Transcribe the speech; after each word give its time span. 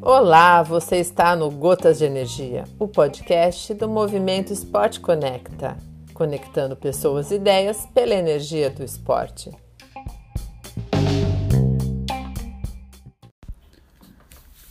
Olá, 0.00 0.62
você 0.62 0.96
está 0.96 1.36
no 1.36 1.50
Gotas 1.50 1.98
de 1.98 2.06
Energia, 2.06 2.64
o 2.78 2.88
podcast 2.88 3.74
do 3.74 3.88
Movimento 3.88 4.52
Esporte 4.52 5.00
Conecta, 5.00 5.76
conectando 6.14 6.74
pessoas 6.74 7.30
e 7.30 7.34
ideias 7.34 7.86
pela 7.92 8.14
energia 8.14 8.70
do 8.70 8.82
esporte. 8.82 9.50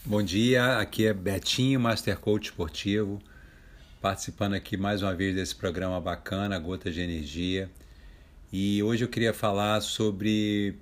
Bom 0.03 0.23
dia, 0.23 0.79
aqui 0.79 1.05
é 1.05 1.13
Betinho, 1.13 1.79
Master 1.79 2.17
Coach 2.19 2.45
Esportivo, 2.45 3.19
participando 4.01 4.55
aqui 4.55 4.75
mais 4.75 5.03
uma 5.03 5.13
vez 5.13 5.35
desse 5.35 5.55
programa 5.55 6.01
bacana, 6.01 6.57
Gotas 6.57 6.95
de 6.95 7.01
Energia. 7.01 7.69
E 8.51 8.81
hoje 8.81 9.03
eu 9.03 9.09
queria 9.09 9.33
falar 9.33 9.81
sobre 9.81 10.75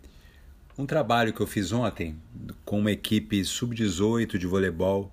um 0.78 0.86
trabalho 0.86 1.34
que 1.34 1.42
eu 1.42 1.48
fiz 1.48 1.72
ontem 1.72 2.16
com 2.64 2.80
uma 2.80 2.92
equipe 2.92 3.44
sub-18 3.44 4.38
de 4.38 4.46
voleibol, 4.46 5.12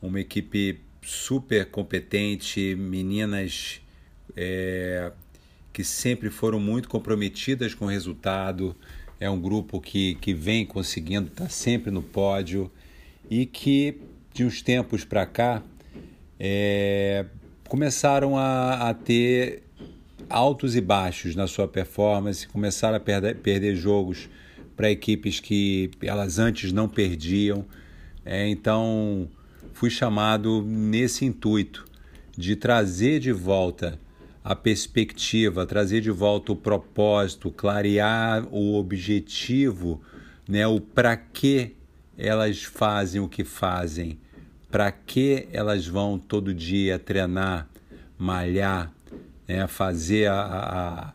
uma 0.00 0.20
equipe 0.20 0.80
super 1.02 1.64
competente, 1.66 2.74
meninas 2.74 3.80
é, 4.36 5.12
que 5.72 5.82
sempre 5.82 6.28
foram 6.28 6.60
muito 6.60 6.90
comprometidas 6.90 7.74
com 7.74 7.86
o 7.86 7.88
resultado. 7.88 8.76
É 9.18 9.30
um 9.30 9.40
grupo 9.40 9.80
que, 9.80 10.16
que 10.16 10.34
vem 10.34 10.66
conseguindo 10.66 11.28
estar 11.28 11.44
tá 11.44 11.50
sempre 11.50 11.90
no 11.90 12.02
pódio 12.02 12.70
e 13.30 13.46
que 13.46 13.98
de 14.34 14.44
uns 14.44 14.60
tempos 14.60 15.04
para 15.04 15.24
cá 15.24 15.62
é, 16.38 17.24
começaram 17.66 18.36
a, 18.36 18.90
a, 18.90 18.94
ter 18.94 19.62
altos 20.32 20.74
e 20.74 20.80
baixos 20.80 21.36
na 21.36 21.46
sua 21.46 21.68
performance, 21.68 22.48
começaram 22.48 22.96
a 22.96 23.00
perder, 23.00 23.36
perder 23.36 23.76
jogos 23.76 24.28
para 24.74 24.90
equipes 24.90 25.38
que 25.38 25.90
elas 26.00 26.38
antes 26.38 26.72
não 26.72 26.88
perdiam. 26.88 27.64
É, 28.24 28.48
então, 28.48 29.28
fui 29.74 29.90
chamado 29.90 30.62
nesse 30.62 31.26
intuito 31.26 31.84
de 32.36 32.56
trazer 32.56 33.20
de 33.20 33.30
volta 33.30 33.98
a 34.42 34.56
perspectiva, 34.56 35.66
trazer 35.66 36.00
de 36.00 36.10
volta 36.10 36.52
o 36.52 36.56
propósito, 36.56 37.50
clarear 37.50 38.46
o 38.50 38.74
objetivo, 38.74 40.00
né, 40.48 40.66
o 40.66 40.80
para 40.80 41.16
que 41.16 41.76
elas 42.16 42.64
fazem 42.64 43.20
o 43.20 43.28
que 43.28 43.44
fazem, 43.44 44.18
para 44.70 44.90
que 44.90 45.46
elas 45.52 45.86
vão 45.86 46.18
todo 46.18 46.54
dia 46.54 46.98
treinar, 46.98 47.68
malhar, 48.18 48.92
né, 49.48 49.66
fazer 49.66 50.28
a, 50.28 50.42
a 50.42 51.12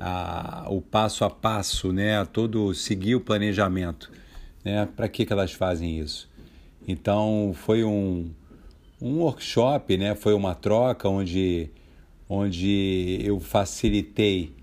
a, 0.00 0.64
o 0.70 0.80
passo 0.80 1.24
a 1.24 1.30
passo, 1.30 1.92
né, 1.92 2.24
todo 2.24 2.74
seguir 2.74 3.14
o 3.14 3.20
planejamento, 3.20 4.10
né? 4.64 4.88
Para 4.96 5.06
que 5.08 5.26
que 5.26 5.32
elas 5.32 5.52
fazem 5.52 5.98
isso? 5.98 6.28
Então 6.88 7.52
foi 7.54 7.84
um, 7.84 8.30
um 9.00 9.18
workshop, 9.18 9.98
né? 9.98 10.14
Foi 10.14 10.32
uma 10.32 10.54
troca 10.54 11.06
onde 11.08 11.70
onde 12.28 13.20
eu 13.24 13.40
facilitei 13.40 14.54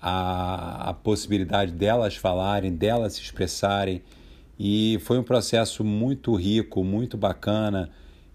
a, 0.00 0.90
a 0.90 0.94
possibilidade 0.94 1.70
delas 1.72 2.16
falarem, 2.16 2.74
delas 2.74 3.12
se 3.14 3.20
expressarem 3.20 4.02
e 4.58 4.98
foi 5.02 5.18
um 5.18 5.22
processo 5.22 5.84
muito 5.84 6.34
rico, 6.34 6.82
muito 6.82 7.16
bacana 7.16 7.90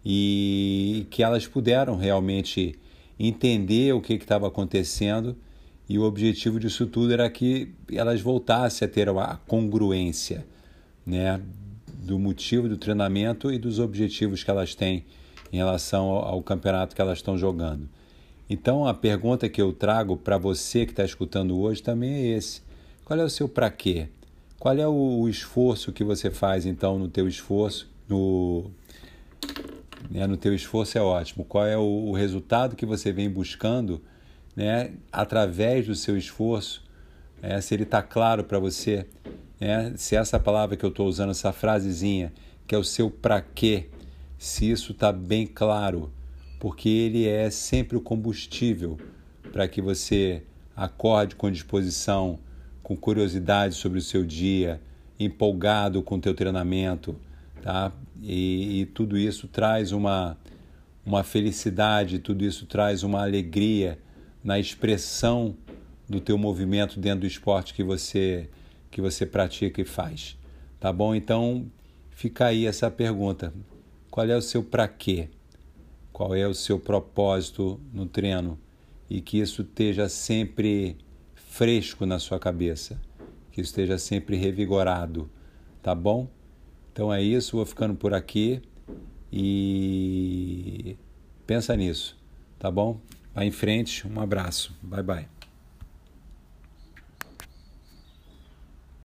e 0.06 1.08
que 1.10 1.24
elas 1.24 1.48
puderam 1.48 1.98
realmente 1.98 2.78
entender 3.20 3.94
o 3.94 4.02
que 4.02 4.14
estava 4.14 4.48
acontecendo 4.48 5.36
e 5.90 5.98
o 6.00 6.04
objetivo 6.04 6.60
disso 6.60 6.86
tudo 6.86 7.12
era 7.12 7.30
que 7.30 7.74
elas 7.92 8.22
voltassem 8.22 8.86
a 8.86 8.90
ter 8.90 9.10
a 9.10 9.40
congruência 9.48 10.46
né, 11.06 11.42
do 11.88 12.18
motivo 12.18 12.70
do 12.70 12.78
treinamento 12.78 13.52
e 13.52 13.58
dos 13.58 13.80
objetivos 13.80 14.44
que 14.44 14.52
elas 14.52 14.76
têm 14.76 15.04
em 15.52 15.58
relação 15.58 16.06
ao, 16.10 16.26
ao 16.26 16.44
campeonato 16.44 16.96
que 16.96 17.02
elas 17.02 17.18
estão 17.18 17.38
jogando. 17.38 17.90
Então 18.50 18.88
a 18.88 18.94
pergunta 18.94 19.50
que 19.50 19.62
eu 19.62 19.74
trago 19.74 20.16
para 20.16 20.38
você 20.38 20.86
que 20.86 20.92
está 20.92 21.04
escutando 21.04 21.60
hoje 21.60 21.84
também 21.84 22.14
é 22.14 22.38
esse: 22.38 22.62
qual 23.04 23.20
é 23.20 23.24
o 23.24 23.30
seu 23.30 23.50
para 23.50 23.70
quê? 23.70 24.08
Qual 24.60 24.76
é 24.78 24.88
o, 24.88 24.92
o 24.92 25.30
esforço 25.30 25.92
que 25.92 26.04
você 26.04 26.30
faz 26.30 26.66
então 26.66 27.00
no 27.00 27.08
teu 27.08 27.28
esforço, 27.28 27.90
no 28.08 28.70
né, 30.10 30.26
no 30.28 30.38
teu 30.38 30.54
esforço 30.54 30.98
é 30.98 31.02
ótimo. 31.02 31.46
Qual 31.46 31.66
é 31.66 31.78
o, 31.78 31.82
o 31.82 32.14
resultado 32.14 32.76
que 32.76 32.86
você 32.86 33.12
vem 33.12 33.30
buscando? 33.30 34.02
né, 34.60 34.92
através 35.10 35.88
do 35.88 35.96
seu 35.96 36.18
esforço, 36.18 36.84
é, 37.42 37.62
se 37.62 37.74
ele 37.74 37.84
está 37.84 38.02
claro 38.02 38.44
para 38.44 38.60
você, 38.60 39.06
né, 39.58 39.94
se 39.96 40.18
essa 40.18 40.38
palavra 40.38 40.76
que 40.76 40.86
eu 40.86 40.90
estou 40.90 41.08
usando, 41.08 41.32
essa 41.32 41.54
frasezinha, 41.54 42.34
que 42.68 42.76
é 42.76 42.78
o 42.78 42.84
seu 42.84 43.10
para 43.10 43.42
quê, 43.42 43.88
se 44.38 44.70
isso 44.70 44.92
está 44.92 45.14
bem 45.14 45.48
claro, 45.48 46.12
porque 46.60 46.90
ele 46.90 47.26
é 47.26 47.50
sempre 47.50 47.96
o 47.96 48.02
combustível 48.02 48.98
para 49.54 49.66
que 49.66 49.82
você 49.82 50.44
acorde 50.76 51.38
com 51.38 51.50
disposição, 51.50 52.38
com 52.84 52.98
curiosidade 52.98 53.76
sobre 53.76 54.00
o 54.00 54.02
seu 54.02 54.26
dia, 54.26 54.82
empolgado 55.18 56.02
com 56.02 56.16
o 56.16 56.20
teu 56.20 56.34
treinamento, 56.34 57.16
tá? 57.62 57.92
E, 58.22 58.82
e, 58.82 58.86
tudo 58.86 59.18
isso 59.18 59.48
traz 59.48 59.92
uma, 59.92 60.38
uma 61.06 61.24
felicidade, 61.24 62.20
tudo 62.20 62.44
isso 62.44 62.66
traz 62.66 63.04
uma 63.04 63.22
alegria 63.22 64.00
na 64.44 64.60
expressão 64.60 65.56
do 66.08 66.20
teu 66.20 66.38
movimento 66.38 67.00
dentro 67.00 67.22
do 67.22 67.28
esporte 67.28 67.74
que 67.74 67.84
você 67.84 68.50
que 68.92 69.02
você 69.02 69.26
pratica 69.26 69.82
e 69.82 69.86
faz. 69.86 70.36
Tá 70.80 70.92
bom? 70.92 71.14
Então, 71.14 71.70
fica 72.10 72.48
aí 72.48 72.66
essa 72.66 72.90
pergunta. 72.90 73.54
Qual 74.10 74.28
é 74.28 74.36
o 74.36 74.42
seu 74.42 74.64
para 74.64 74.88
quê? 74.88 75.30
Qual 76.12 76.36
é 76.36 76.48
o 76.48 76.54
seu 76.54 76.80
propósito 76.80 77.80
no 77.94 78.08
treino? 78.08 78.60
E 79.08 79.22
que 79.22 79.40
isso 79.40 79.62
esteja 79.62 80.10
sempre 80.10 80.98
fresco 81.36 82.06
na 82.06 82.20
sua 82.20 82.40
cabeça, 82.40 83.00
que 83.52 83.62
isso 83.62 83.70
esteja 83.70 83.98
sempre 83.98 84.36
revigorado, 84.36 85.30
tá 85.82 85.94
bom? 85.94 86.28
Então 86.92 87.14
é 87.14 87.22
isso, 87.22 87.58
vou 87.58 87.66
ficando 87.66 87.96
por 87.96 88.14
aqui 88.14 88.62
e 89.32 90.96
pensa 91.46 91.76
nisso, 91.76 92.18
tá 92.58 92.70
bom? 92.70 93.00
Vai 93.34 93.48
em 93.48 93.52
frente, 93.52 94.08
um 94.08 94.20
abraço. 94.20 94.76
Bye 94.82 95.04
bye. 95.04 95.39